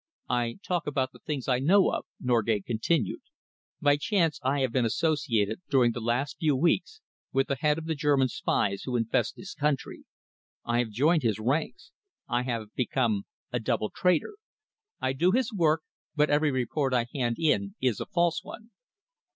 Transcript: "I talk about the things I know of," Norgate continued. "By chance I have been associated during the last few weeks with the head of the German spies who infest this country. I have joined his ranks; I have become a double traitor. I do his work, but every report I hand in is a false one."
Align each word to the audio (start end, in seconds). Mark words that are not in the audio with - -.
"I 0.31 0.57
talk 0.65 0.87
about 0.87 1.11
the 1.11 1.19
things 1.19 1.47
I 1.47 1.59
know 1.59 1.91
of," 1.93 2.05
Norgate 2.19 2.65
continued. 2.65 3.21
"By 3.79 3.97
chance 3.97 4.39
I 4.41 4.61
have 4.61 4.71
been 4.71 4.83
associated 4.83 5.61
during 5.69 5.91
the 5.91 5.99
last 6.01 6.37
few 6.39 6.55
weeks 6.55 7.01
with 7.31 7.45
the 7.45 7.55
head 7.57 7.77
of 7.77 7.85
the 7.85 7.93
German 7.93 8.27
spies 8.27 8.81
who 8.81 8.95
infest 8.95 9.35
this 9.35 9.53
country. 9.53 10.05
I 10.65 10.79
have 10.79 10.89
joined 10.89 11.21
his 11.21 11.39
ranks; 11.39 11.91
I 12.27 12.41
have 12.41 12.73
become 12.73 13.27
a 13.53 13.59
double 13.59 13.91
traitor. 13.91 14.37
I 14.99 15.13
do 15.13 15.33
his 15.33 15.53
work, 15.53 15.83
but 16.15 16.31
every 16.31 16.49
report 16.49 16.95
I 16.95 17.05
hand 17.13 17.35
in 17.37 17.75
is 17.79 17.99
a 17.99 18.07
false 18.07 18.43
one." 18.43 18.71